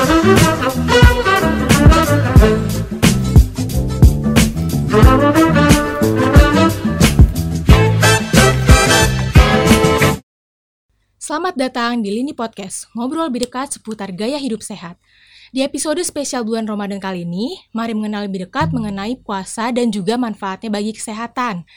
[0.00, 0.16] Selamat
[11.52, 14.96] datang di Lini Podcast, ngobrol lebih dekat seputar gaya hidup sehat.
[15.52, 20.16] Di episode spesial bulan Ramadan kali ini, mari mengenal lebih dekat mengenai puasa dan juga
[20.16, 21.68] manfaatnya bagi kesehatan.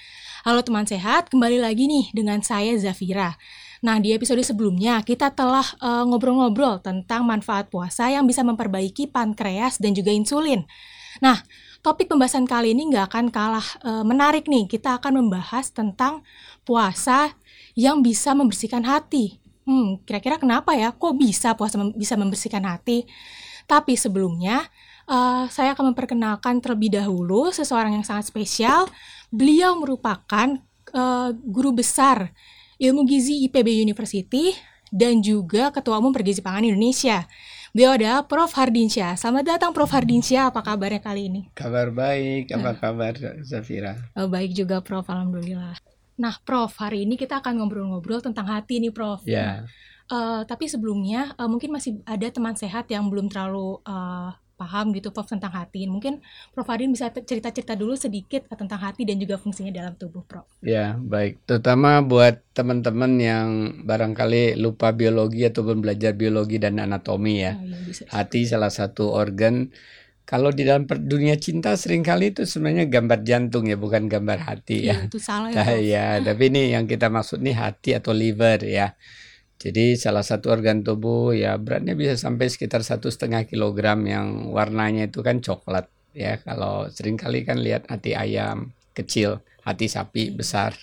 [0.48, 3.36] Halo teman sehat, kembali lagi nih dengan saya Zafira.
[3.84, 9.76] Nah, di episode sebelumnya kita telah uh, ngobrol-ngobrol tentang manfaat puasa yang bisa memperbaiki pankreas
[9.76, 10.64] dan juga insulin.
[11.20, 11.44] Nah,
[11.84, 14.72] topik pembahasan kali ini nggak akan kalah uh, menarik nih.
[14.72, 16.24] Kita akan membahas tentang
[16.64, 17.36] puasa
[17.76, 19.44] yang bisa membersihkan hati.
[19.68, 20.96] Hmm, kira-kira kenapa ya?
[20.96, 23.04] Kok bisa puasa mem bisa membersihkan hati?
[23.68, 24.64] Tapi sebelumnya,
[25.12, 28.88] uh, saya akan memperkenalkan terlebih dahulu seseorang yang sangat spesial.
[29.28, 30.56] Beliau merupakan
[30.96, 32.32] uh, guru besar
[32.82, 34.54] ilmu gizi IPB University
[34.94, 37.26] dan juga Ketua Umum Pergizi Pangan Indonesia.
[37.74, 38.54] Beliau adalah Prof.
[38.54, 39.18] Hardinsyah.
[39.18, 39.90] Selamat datang Prof.
[39.90, 41.42] Hardinsyah, apa kabarnya kali ini?
[41.58, 43.98] Kabar baik, apa kabar Zafira?
[44.14, 45.82] Oh, baik juga Prof, Alhamdulillah.
[46.22, 49.26] Nah, Prof, hari ini kita akan ngobrol-ngobrol tentang hati nih, Prof.
[49.26, 49.34] Ya.
[49.34, 49.58] Yeah.
[50.14, 54.30] Uh, tapi sebelumnya uh, mungkin masih ada teman sehat yang belum terlalu uh,
[54.64, 55.84] paham gitu, Prof, tentang hati.
[55.92, 56.24] Mungkin
[56.56, 60.48] Prof Harin bisa cerita-cerita dulu sedikit tentang hati dan juga fungsinya dalam tubuh, Prof.
[60.64, 61.44] Ya, baik.
[61.44, 63.48] Terutama buat teman-teman yang
[63.84, 67.60] barangkali lupa biologi atau belum belajar biologi dan anatomi ya.
[67.60, 69.68] Oh, iya, hati salah satu organ
[70.24, 74.88] kalau di dalam dunia cinta sering kali itu sebenarnya gambar jantung ya, bukan gambar hati
[74.88, 75.04] ya.
[75.04, 75.12] ya.
[75.12, 75.60] Itu salah ya.
[75.60, 78.96] Nah, ya, tapi ini yang kita maksud nih hati atau liver ya.
[79.64, 85.08] Jadi salah satu organ tubuh ya beratnya bisa sampai sekitar satu setengah kilogram yang warnanya
[85.08, 86.36] itu kan coklat ya.
[86.44, 90.76] Kalau sering kali kan lihat hati ayam kecil, hati sapi besar.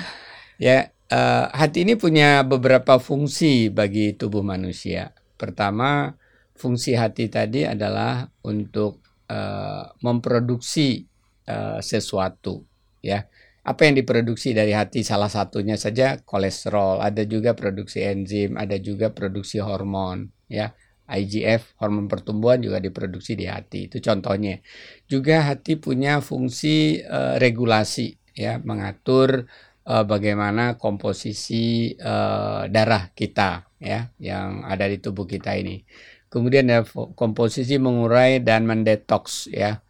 [0.56, 5.12] ya uh, hati ini punya beberapa fungsi bagi tubuh manusia.
[5.36, 6.16] Pertama
[6.56, 11.04] fungsi hati tadi adalah untuk uh, memproduksi
[11.44, 12.64] uh, sesuatu
[13.04, 13.28] ya
[13.64, 19.10] apa yang diproduksi dari hati salah satunya saja kolesterol ada juga produksi enzim ada juga
[19.10, 20.76] produksi hormon ya.
[21.04, 24.56] IGF hormon pertumbuhan juga diproduksi di hati itu contohnya.
[25.04, 29.44] Juga hati punya fungsi uh, regulasi ya mengatur
[29.84, 35.84] uh, bagaimana komposisi uh, darah kita ya yang ada di tubuh kita ini.
[36.32, 39.84] Kemudian ada komposisi mengurai dan mendetoks ya.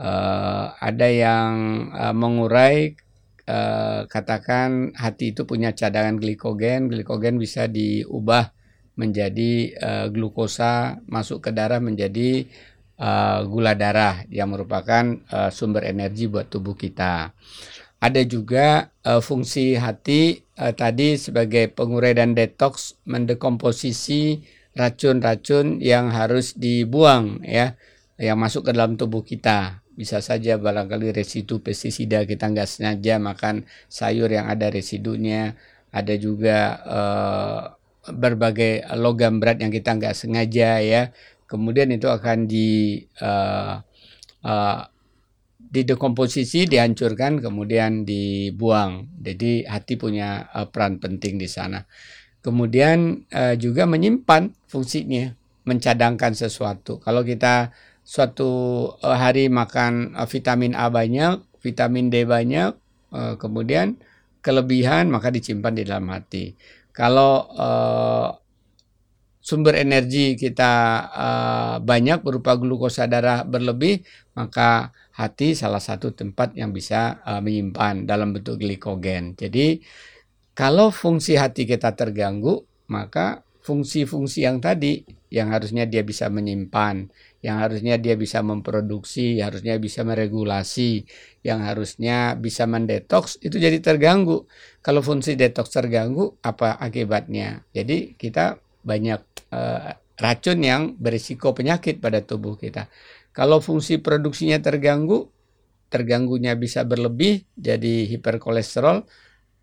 [0.00, 1.52] Uh, ada yang
[1.92, 2.96] uh, mengurai
[3.50, 8.54] uh, katakan hati itu punya cadangan glikogen, glikogen bisa diubah
[8.94, 12.46] menjadi uh, glukosa masuk ke darah menjadi
[13.00, 17.34] uh, gula darah yang merupakan uh, sumber energi buat tubuh kita.
[18.00, 24.40] Ada juga uh, fungsi hati uh, tadi sebagai pengurai dan detoks mendekomposisi
[24.72, 27.74] racun-racun yang harus dibuang ya
[28.20, 33.68] yang masuk ke dalam tubuh kita bisa saja barangkali residu pestisida kita nggak sengaja makan
[33.92, 35.60] sayur yang ada residunya
[35.92, 37.60] ada juga uh,
[38.08, 41.12] berbagai logam berat yang kita nggak sengaja ya
[41.44, 43.76] kemudian itu akan di uh,
[44.46, 44.80] uh,
[45.70, 49.06] didekomposisi, dihancurkan, kemudian dibuang.
[49.22, 51.86] Jadi hati punya uh, peran penting di sana.
[52.42, 55.30] Kemudian uh, juga menyimpan fungsinya,
[55.62, 56.98] mencadangkan sesuatu.
[56.98, 57.70] Kalau kita
[58.10, 58.50] suatu
[58.90, 62.74] uh, hari makan uh, vitamin A banyak, vitamin D banyak,
[63.14, 64.02] uh, kemudian
[64.42, 66.58] kelebihan maka disimpan di dalam hati.
[66.90, 67.46] Kalau
[69.40, 70.72] sumber energi kita
[71.80, 74.02] banyak berupa glukosa darah berlebih,
[74.34, 79.38] maka hati salah satu tempat yang bisa menyimpan dalam bentuk glikogen.
[79.38, 79.80] Jadi
[80.52, 87.06] kalau fungsi hati kita terganggu, maka fungsi-fungsi yang tadi yang harusnya dia bisa menyimpan,
[87.40, 91.06] yang harusnya dia bisa memproduksi, harusnya bisa meregulasi,
[91.46, 94.44] yang harusnya bisa mendetoks itu jadi terganggu.
[94.82, 97.62] Kalau fungsi detoks terganggu, apa akibatnya?
[97.70, 99.22] Jadi kita banyak
[99.54, 102.90] uh, racun yang berisiko penyakit pada tubuh kita.
[103.30, 105.30] Kalau fungsi produksinya terganggu,
[105.88, 109.06] terganggunya bisa berlebih jadi hiperkolesterol,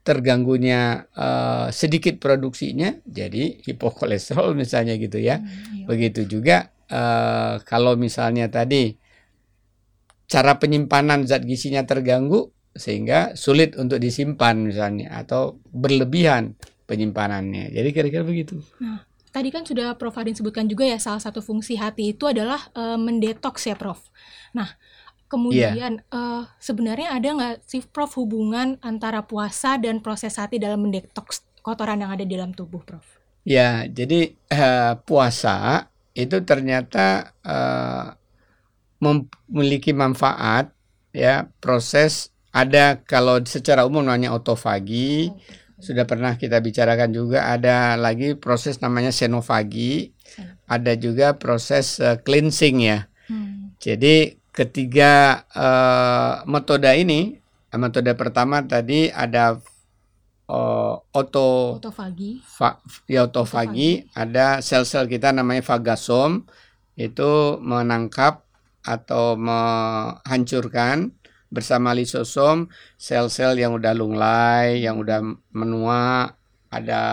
[0.07, 5.44] terganggunya uh, sedikit produksinya jadi hipokolesterol misalnya gitu ya.
[5.44, 5.86] Hmm, iya.
[5.86, 8.95] Begitu juga uh, kalau misalnya tadi
[10.31, 16.56] cara penyimpanan zat gizinya terganggu sehingga sulit untuk disimpan misalnya atau berlebihan
[16.88, 17.74] penyimpanannya.
[17.75, 18.63] Jadi kira-kira begitu.
[18.80, 19.03] Nah,
[19.36, 22.95] tadi kan sudah Prof Adin sebutkan juga ya salah satu fungsi hati itu adalah uh,
[22.95, 24.07] mendetoks ya Prof.
[24.56, 24.71] Nah,
[25.27, 26.15] Kemudian yeah.
[26.15, 32.00] uh, sebenarnya ada nggak sih Prof hubungan antara puasa dan proses hati dalam mendetoks kotoran
[32.00, 33.03] yang ada di dalam tubuh, Prof?
[33.44, 38.15] Ya, jadi uh, puasa itu ternyata uh,
[38.97, 40.74] memiliki manfaat
[41.13, 45.29] ya proses ada kalau secara umum namanya otofagi
[45.77, 50.09] sudah pernah kita bicarakan juga ada lagi proses namanya senofagi
[50.65, 53.77] ada juga proses uh, cleansing ya hmm.
[53.77, 57.38] jadi ketiga uh, metode ini
[57.77, 59.62] metode pertama tadi ada
[60.50, 62.42] uh, auto otofagi.
[62.42, 64.18] fa, ya otofagi, otofagi.
[64.18, 66.50] Ada sel-sel kita namanya fagosom
[66.98, 68.42] itu menangkap
[68.81, 71.13] atau menghancurkan
[71.48, 72.68] bersama lisosom
[72.98, 75.21] sel-sel yang udah lunglai, yang udah
[75.53, 76.33] menua,
[76.71, 77.03] ada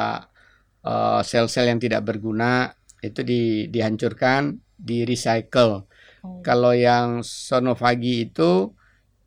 [0.82, 2.72] eh, sel-sel uh, yang tidak berguna.
[3.04, 5.84] Itu di, dihancurkan, di recycle.
[6.24, 6.40] Oh.
[6.40, 8.72] Kalau yang sonofagi itu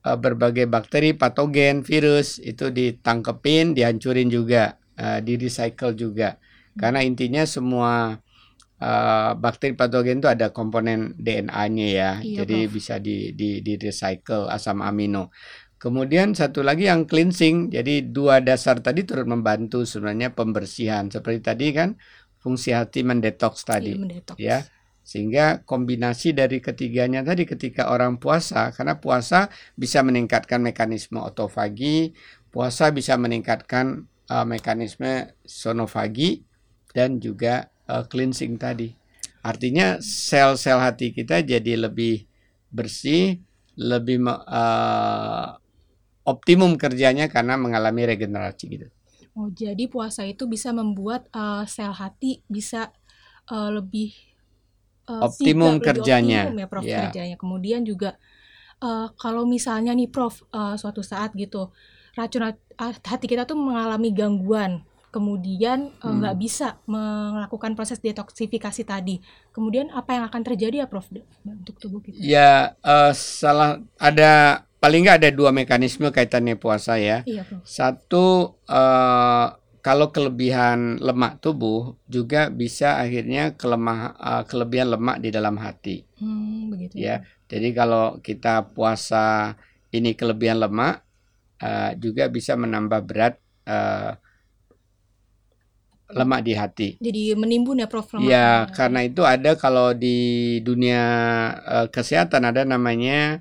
[0.01, 6.41] uh, berbagai bakteri, patogen, virus itu ditangkepin, dihancurin juga, uh, di recycle juga.
[6.41, 6.77] Hmm.
[6.81, 8.17] Karena intinya semua
[8.81, 12.11] uh, bakteri patogen itu ada komponen DNA-nya ya.
[12.17, 12.73] Iya, Jadi prof.
[12.73, 15.29] bisa di, di di recycle asam amino.
[15.77, 17.69] Kemudian satu lagi yang cleansing.
[17.69, 21.05] Jadi dua dasar tadi turut membantu sebenarnya pembersihan.
[21.13, 21.93] Seperti tadi kan
[22.41, 23.93] fungsi hati mendetoks tadi.
[23.93, 24.41] Iya, mendetoks.
[24.41, 24.65] Ya.
[25.07, 29.47] Sehingga kombinasi dari ketiganya tadi ketika orang puasa karena puasa
[29.79, 32.11] bisa meningkatkan mekanisme otofagi,
[32.51, 36.43] puasa bisa meningkatkan uh, mekanisme sonofagi
[36.91, 38.91] dan juga uh, cleansing tadi.
[39.47, 42.27] Artinya sel-sel hati kita jadi lebih
[42.67, 43.39] bersih,
[43.79, 45.55] lebih uh,
[46.27, 48.87] optimum kerjanya karena mengalami regenerasi gitu.
[49.39, 52.91] Oh, jadi puasa itu bisa membuat uh, sel hati bisa
[53.47, 54.11] uh, lebih
[55.07, 56.51] uh, optimum sigap, kerjanya.
[56.51, 56.83] Optimum ya, Prof.
[56.83, 56.99] Yeah.
[57.07, 57.35] Kerjanya.
[57.39, 58.19] Kemudian juga
[58.83, 61.71] uh, kalau misalnya nih, Prof, uh, suatu saat gitu
[62.17, 62.49] racun
[62.81, 64.81] hati kita tuh mengalami gangguan
[65.17, 66.43] kemudian eh, nggak hmm.
[66.43, 69.17] bisa melakukan proses detoksifikasi tadi.
[69.49, 71.09] Kemudian apa yang akan terjadi ya, Prof,
[71.41, 72.21] untuk tubuh kita?
[72.21, 77.25] Ya, uh, salah ada paling nggak ada dua mekanisme kaitannya puasa ya.
[77.25, 77.65] Iya, Prof.
[77.65, 78.25] Satu
[78.69, 79.47] uh,
[79.87, 86.03] kalau kelebihan lemak tubuh juga bisa akhirnya kelemah uh, kelebihan lemak di dalam hati.
[86.19, 87.23] Hmm, begitu ya.
[87.23, 87.47] ya.
[87.47, 89.55] Jadi kalau kita puasa
[89.95, 91.07] ini kelebihan lemak
[91.63, 94.19] uh, juga bisa menambah berat uh,
[96.11, 96.89] lemak di hati.
[96.99, 98.11] Jadi menimbun ya Prof.
[98.11, 101.03] Lemak ya, karena itu ada kalau di dunia
[101.63, 103.39] uh, kesehatan ada namanya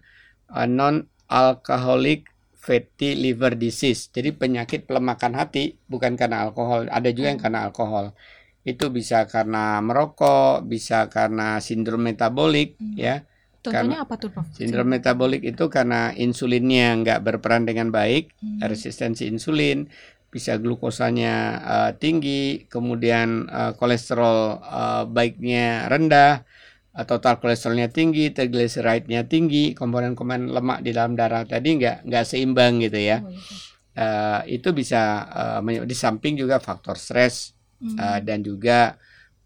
[0.55, 2.31] uh, non alcoholic
[2.67, 4.11] fatty liver disease.
[4.11, 7.47] Jadi penyakit pelemakan hati bukan karena alkohol, ada juga yang hmm.
[7.47, 8.11] karena alkohol.
[8.67, 12.99] Itu bisa karena merokok, bisa karena sindrom metabolik hmm.
[12.99, 13.23] ya.
[13.63, 14.47] Contohnya karena apa tuh Prof?
[14.51, 18.67] Sindrom metabolik itu karena insulinnya nggak berperan dengan baik, hmm.
[18.67, 19.87] resistensi insulin,
[20.31, 26.43] bisa glukosanya uh, tinggi, kemudian uh, kolesterol uh, baiknya rendah,
[27.05, 32.97] total kolesterolnya tinggi, triglyceride-nya tinggi, komponen-komponen lemak di dalam darah tadi nggak nggak seimbang gitu
[32.97, 33.21] ya.
[33.97, 37.97] Uh, itu bisa uh, di samping juga faktor stres hmm.
[37.97, 38.97] uh, dan juga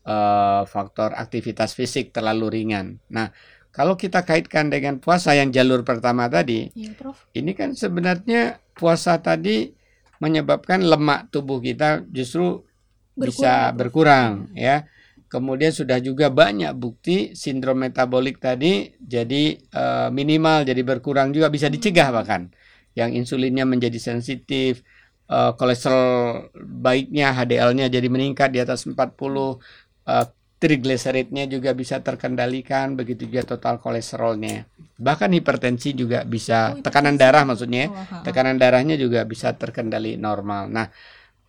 [0.07, 2.99] uh, faktor aktivitas fisik terlalu ringan.
[3.11, 3.31] Nah,
[3.71, 7.31] kalau kita kaitkan dengan puasa yang jalur pertama tadi, ya, Prof.
[7.35, 9.71] ini kan sebenarnya puasa tadi
[10.19, 12.67] menyebabkan lemak tubuh kita justru
[13.15, 13.27] berkurang.
[13.27, 14.87] bisa berkurang ya.
[15.31, 21.71] Kemudian sudah juga banyak bukti sindrom metabolik tadi jadi uh, minimal jadi berkurang juga bisa
[21.71, 22.51] dicegah bahkan.
[22.99, 24.83] Yang insulinnya menjadi sensitif,
[25.31, 30.27] uh, kolesterol baiknya HDL-nya jadi meningkat di atas 40, uh,
[30.61, 34.69] triglyceridnya juga bisa terkendalikan, begitu juga total kolesterolnya.
[35.01, 40.69] Bahkan hipertensi juga bisa, oh, tekanan darah maksudnya, oh, tekanan darahnya juga bisa terkendali normal.
[40.69, 40.93] Nah,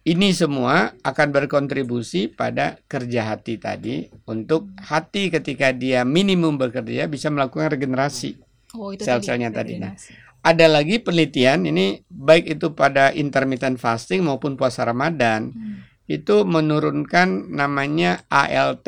[0.02, 7.30] ini semua akan berkontribusi pada kerja hati tadi untuk hati ketika dia minimum bekerja bisa
[7.30, 8.38] melakukan regenerasi
[8.74, 9.78] oh, sel-selnya tadi.
[9.78, 9.94] Nah,
[10.42, 15.54] ada lagi penelitian ini baik itu pada intermittent fasting maupun puasa Ramadan.
[15.54, 18.88] Hmm itu menurunkan namanya ALT,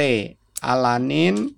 [0.60, 1.56] alanin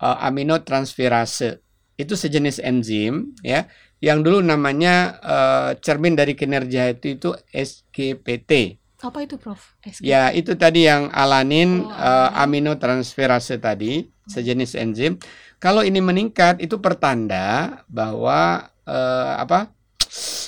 [0.00, 1.60] uh, aminotransferase.
[1.96, 3.68] Itu sejenis enzim ya
[4.00, 8.76] yang dulu namanya uh, cermin dari kinerja itu itu SGPT.
[9.00, 9.76] Apa itu, Prof?
[9.84, 10.04] SGPT?
[10.04, 15.20] Ya, itu tadi yang alanin oh, uh, aminotransferase tadi, sejenis enzim.
[15.56, 19.72] Kalau ini meningkat itu pertanda bahwa uh, apa?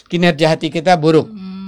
[0.08, 1.28] kinerja hati kita buruk.
[1.28, 1.58] Hmm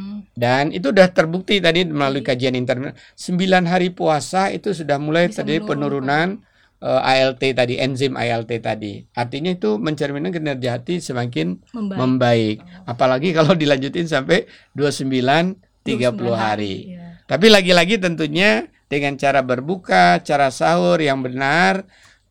[0.41, 2.97] dan itu sudah terbukti tadi melalui kajian internet.
[3.13, 6.41] 9 hari puasa itu sudah mulai Bisa terjadi penurunan
[6.81, 9.05] uh, eh, ALT tadi, enzim ALT tadi.
[9.15, 11.99] Artinya itu mencerminkan kinerja hati semakin membaik.
[12.01, 12.57] membaik.
[12.89, 16.37] Apalagi kalau dilanjutin sampai 29 30 hari.
[16.37, 16.75] hari.
[16.97, 17.07] Ya.
[17.25, 21.87] Tapi lagi-lagi tentunya dengan cara berbuka, cara sahur yang benar,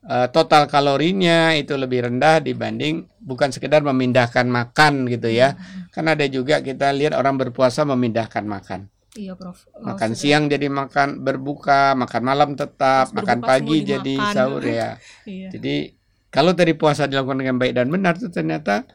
[0.05, 5.55] uh, total kalorinya itu lebih rendah dibanding bukan sekedar memindahkan makan gitu ya.
[5.55, 5.87] Hmm.
[5.95, 8.91] Karena ada juga kita lihat orang berpuasa memindahkan makan.
[9.17, 9.65] Iya, Prof.
[9.73, 10.21] Oh, makan sudah.
[10.21, 15.01] siang jadi makan berbuka, makan malam tetap, Terus makan pagi jadi sahur ya.
[15.25, 15.49] iya.
[15.49, 15.97] Jadi
[16.29, 18.85] kalau dari puasa dilakukan dengan baik dan benar itu ternyata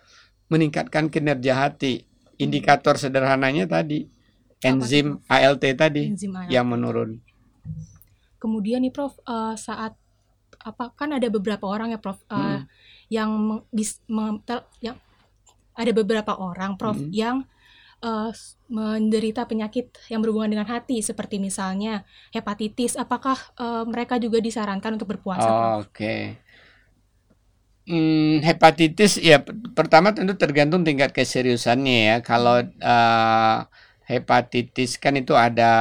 [0.47, 2.07] meningkatkan kinerja hati.
[2.35, 4.11] Indikator sederhananya tadi
[4.59, 6.51] enzim ALT tadi enzim ALT.
[6.51, 7.23] yang menurun.
[8.39, 9.95] Kemudian nih Prof uh, saat
[10.65, 12.63] apa kan ada beberapa orang ya Prof uh, hmm.
[13.11, 13.31] yang
[13.71, 14.03] bis,
[14.83, 14.97] yang
[15.75, 17.11] ada beberapa orang Prof hmm.
[17.11, 17.47] yang
[18.05, 18.31] uh,
[18.69, 22.05] menderita penyakit yang berhubungan dengan hati seperti misalnya
[22.37, 25.89] hepatitis apakah uh, mereka juga disarankan untuk berpuasa oh, Oke.
[25.89, 26.23] Okay.
[27.85, 29.45] Hmm, hepatitis ya
[29.77, 32.17] pertama tentu tergantung tingkat keseriusannya ya.
[32.25, 33.59] Kalau uh,
[34.09, 35.73] hepatitis kan itu ada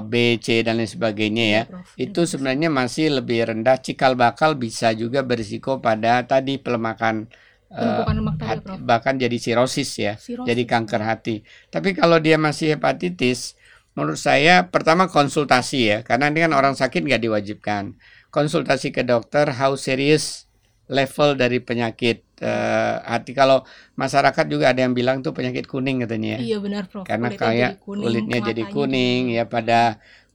[0.00, 1.62] B, C dan lain sebagainya ya.
[1.68, 3.76] ya itu sebenarnya masih lebih rendah.
[3.76, 7.28] Cikal bakal bisa juga berisiko pada tadi pelemakan
[7.72, 10.48] penumpukan lemak tadi, hati, bahkan jadi sirosis ya, sirosis.
[10.48, 11.36] jadi kanker hati.
[11.72, 13.56] Tapi kalau dia masih hepatitis,
[13.96, 17.96] menurut saya pertama konsultasi ya, karena ini kan orang sakit nggak diwajibkan.
[18.32, 20.48] Konsultasi ke dokter, how serious
[20.92, 23.32] level dari penyakit uh, hati.
[23.32, 23.64] Kalau
[23.96, 26.56] masyarakat juga ada yang bilang tuh penyakit kuning katanya ya.
[26.56, 27.04] Iya benar, Prof.
[27.08, 29.80] Karena kulitnya kayak jadi kuning, kulitnya jadi kuning ya pada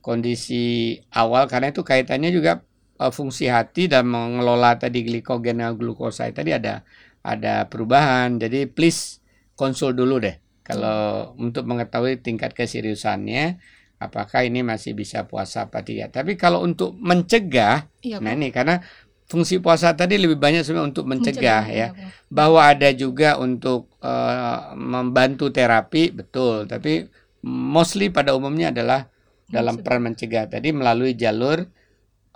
[0.02, 2.64] kondisi awal karena itu kaitannya juga
[2.96, 6.88] uh, fungsi hati dan mengelola tadi glikogen dan glukosa tadi ada
[7.28, 8.40] ada perubahan.
[8.40, 9.20] Jadi please
[9.60, 11.44] konsul dulu deh kalau hmm.
[11.52, 13.60] untuk mengetahui tingkat keseriusannya
[13.98, 16.14] apakah ini masih bisa puasa apa tidak.
[16.14, 18.80] Tapi kalau untuk mencegah, iya, nah ini karena
[19.28, 21.88] fungsi puasa tadi lebih banyak sebenarnya untuk mencegah, mencegah ya.
[21.92, 26.70] ya Bahwa ada juga untuk uh, membantu terapi, betul.
[26.70, 27.10] Tapi
[27.44, 29.10] mostly pada umumnya adalah
[29.48, 31.64] dalam peran mencegah tadi melalui jalur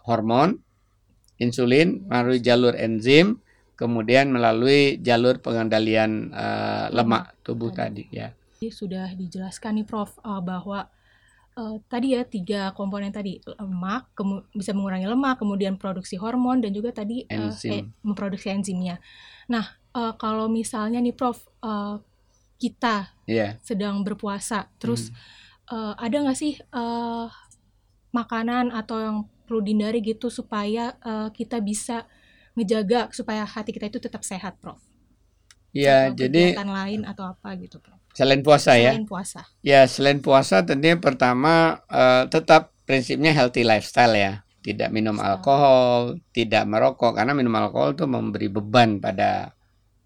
[0.07, 0.57] hormon,
[1.37, 3.43] insulin, melalui jalur enzim,
[3.81, 8.29] kemudian melalui jalur pengendalian uh, lemak tubuh tadi ya.
[8.61, 10.85] Sudah dijelaskan nih Prof uh, bahwa
[11.57, 14.13] uh, tadi ya tiga komponen tadi lemak
[14.53, 19.01] bisa mengurangi lemak, kemudian produksi hormon dan juga tadi uh, eh, memproduksi enzimnya.
[19.49, 19.65] Nah
[19.97, 21.97] uh, kalau misalnya nih Prof uh,
[22.61, 23.57] kita yeah.
[23.65, 25.73] sedang berpuasa, terus hmm.
[25.73, 27.33] uh, ada nggak sih uh,
[28.13, 29.17] makanan atau yang
[29.49, 32.05] perlu dihindari gitu supaya uh, kita bisa
[32.57, 34.79] ngejaga supaya hati kita itu tetap sehat, Prof?
[35.71, 37.99] Ya, jadi kegiatan lain atau apa gitu, Prof?
[38.11, 38.91] Selain puasa selain ya.
[38.91, 39.41] Selain puasa.
[39.63, 44.43] Ya, selain puasa tentunya pertama uh, tetap prinsipnya healthy lifestyle ya.
[44.61, 49.55] Tidak minum alkohol, tidak merokok karena minum alkohol itu memberi beban pada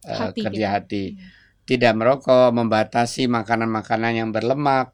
[0.05, 0.75] uh, hati kerja kita.
[0.79, 1.03] hati.
[1.11, 1.19] Hmm.
[1.65, 4.93] Tidak merokok, membatasi makanan-makanan yang berlemak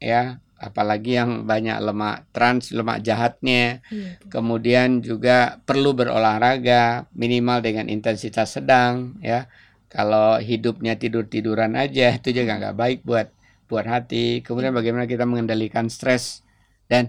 [0.00, 3.80] ya apalagi yang banyak lemak trans, lemak jahatnya.
[3.88, 4.20] Iya.
[4.28, 9.48] Kemudian juga perlu berolahraga minimal dengan intensitas sedang ya.
[9.90, 13.32] Kalau hidupnya tidur-tiduran aja itu juga nggak baik buat
[13.66, 14.44] buat hati.
[14.44, 16.44] Kemudian bagaimana kita mengendalikan stres
[16.86, 17.08] dan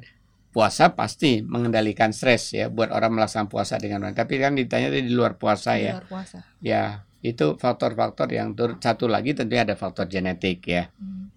[0.51, 4.15] puasa pasti mengendalikan stres ya buat orang melaksanakan puasa dengan baik.
[4.15, 5.99] Tapi kan ditanya di luar puasa di ya.
[5.99, 6.37] Luar puasa.
[6.63, 6.83] Ya,
[7.19, 8.79] itu faktor-faktor yang turut.
[8.79, 10.87] Satu lagi tentunya ada faktor genetik ya.
[10.95, 11.29] Hmm.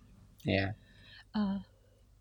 [0.47, 0.79] Ya.
[1.35, 1.59] Uh,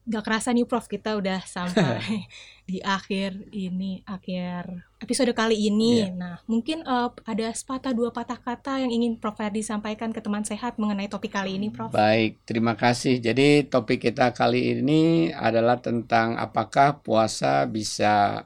[0.04, 2.28] Gak kerasa nih Prof kita udah sampai
[2.70, 6.08] di akhir ini akhir episode kali ini.
[6.08, 6.16] Yeah.
[6.16, 10.44] Nah mungkin uh, ada sepatah dua patah kata yang ingin Prof Ferdi sampaikan ke teman
[10.44, 11.96] sehat mengenai topik kali ini Prof.
[11.96, 13.24] Baik terima kasih.
[13.24, 18.44] Jadi topik kita kali ini adalah tentang apakah puasa bisa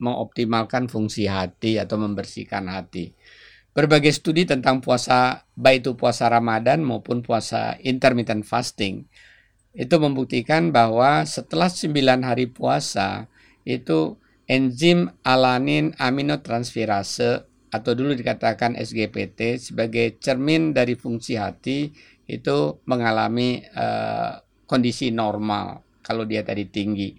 [0.00, 3.12] mengoptimalkan fungsi hati atau membersihkan hati.
[3.70, 9.06] Berbagai studi tentang puasa, baik itu puasa Ramadan maupun puasa intermittent fasting,
[9.70, 13.30] itu membuktikan bahwa setelah 9 hari puasa
[13.62, 14.18] itu
[14.50, 21.94] enzim alanin aminotransferase atau dulu dikatakan SGPT sebagai cermin dari fungsi hati
[22.26, 27.14] itu mengalami uh, kondisi normal kalau dia tadi tinggi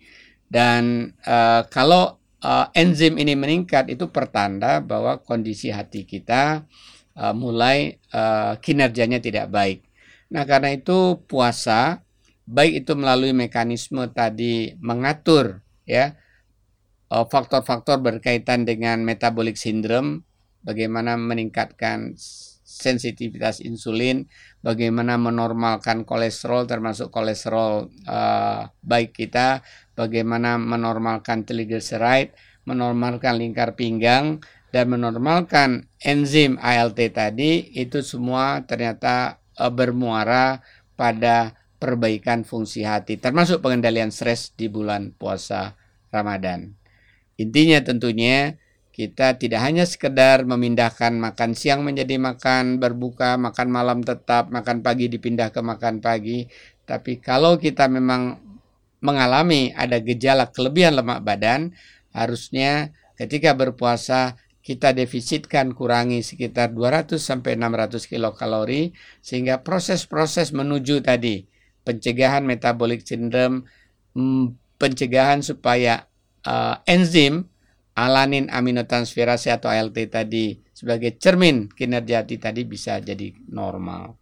[0.51, 6.67] dan uh, kalau uh, enzim ini meningkat itu pertanda bahwa kondisi hati kita
[7.15, 9.79] uh, mulai uh, kinerjanya tidak baik.
[10.36, 12.03] Nah karena itu puasa
[12.51, 16.20] baik itu melalui mekanisme tadi mengatur ya
[17.08, 20.27] eh, faktor-faktor berkaitan dengan metabolic syndrome,
[20.67, 22.20] bagaimana meningkatkan
[22.72, 24.31] sensitivitas insulin,
[24.63, 29.60] bagaimana menormalkan kolesterol termasuk kolesterol uh, baik kita,
[29.91, 32.31] bagaimana menormalkan triglyceride,
[32.63, 34.39] menormalkan lingkar pinggang
[34.72, 40.63] dan menormalkan enzim ALT tadi itu semua ternyata uh, bermuara
[40.96, 45.74] pada perbaikan fungsi hati, termasuk pengendalian stres di bulan puasa
[46.14, 46.78] Ramadan.
[47.42, 48.62] Intinya tentunya
[48.94, 55.10] kita tidak hanya sekedar memindahkan makan siang menjadi makan berbuka, makan malam tetap, makan pagi
[55.10, 56.46] dipindah ke makan pagi,
[56.86, 58.38] tapi kalau kita memang
[59.02, 61.74] mengalami ada gejala kelebihan lemak badan,
[62.14, 68.94] harusnya ketika berpuasa kita defisitkan kurangi sekitar 200 sampai 600 kilokalori
[69.26, 71.50] sehingga proses-proses menuju tadi
[71.82, 73.66] pencegahan metabolic syndrome,
[74.14, 76.10] mm, pencegahan supaya
[76.46, 77.50] uh, enzim
[77.94, 84.18] alanin aminotransferase atau ALT tadi sebagai cermin kinerja hati tadi bisa jadi normal.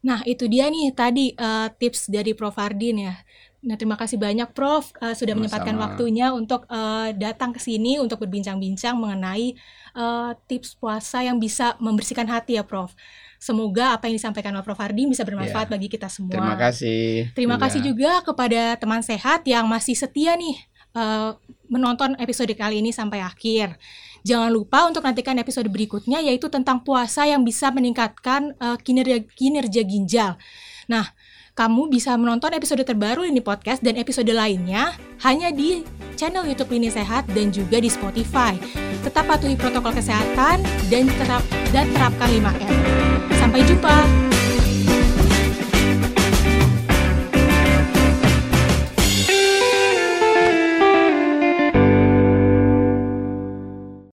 [0.00, 3.14] Nah, itu dia nih tadi uh, tips dari Prof Ardin ya.
[3.60, 5.36] Nah, terima kasih banyak Prof uh, sudah Sama-sama.
[5.36, 9.52] menyempatkan waktunya untuk uh, datang ke sini untuk berbincang-bincang mengenai
[9.92, 12.96] uh, tips puasa yang bisa membersihkan hati ya Prof.
[13.40, 15.72] Semoga apa yang disampaikan oleh Prof Ardi bisa bermanfaat yeah.
[15.72, 16.36] bagi kita semua.
[16.36, 17.32] Terima kasih.
[17.32, 17.62] Terima yeah.
[17.64, 20.60] kasih juga kepada teman sehat yang masih setia nih
[20.92, 21.40] uh,
[21.72, 23.80] menonton episode kali ini sampai akhir.
[24.28, 29.82] Jangan lupa untuk nantikan episode berikutnya yaitu tentang puasa yang bisa meningkatkan uh, kinerja kinerja
[29.88, 30.36] ginjal.
[30.84, 31.08] Nah,
[31.54, 35.82] kamu bisa menonton episode terbaru ini podcast dan episode lainnya hanya di
[36.14, 38.56] channel YouTube Lini Sehat dan juga di Spotify.
[39.00, 40.60] Tetap patuhi protokol kesehatan
[40.92, 41.42] dan terap
[41.72, 42.74] dan terapkan 5M.
[43.40, 44.39] Sampai jumpa.